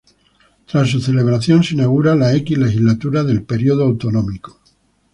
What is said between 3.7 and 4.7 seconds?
autonómico.